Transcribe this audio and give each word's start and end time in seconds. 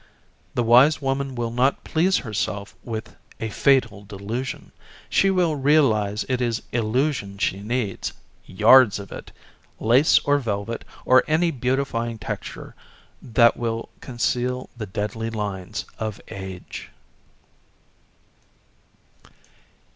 The 0.55 0.63
wise 0.63 0.99
woman 0.99 1.35
will 1.35 1.51
not 1.51 1.83
please 1.83 2.17
herself 2.17 2.73
with 2.83 3.15
a 3.39 3.49
fatal 3.49 4.03
delusion. 4.03 4.71
She 5.11 5.29
will 5.29 5.55
realize 5.55 6.25
it 6.27 6.41
is 6.41 6.63
illusion 6.71 7.37
she 7.37 7.59
needs 7.59 8.11
yards 8.43 8.97
of 8.97 9.11
it 9.11 9.31
lace 9.79 10.17
or 10.25 10.39
velvet, 10.39 10.85
or 11.05 11.23
any 11.27 11.51
beautifying 11.51 12.17
texture 12.17 12.73
that 13.21 13.55
will 13.57 13.89
conceal 13.99 14.71
the 14.75 14.87
deadly 14.87 15.29
lines 15.29 15.85
of 15.99 16.19
age. 16.29 16.89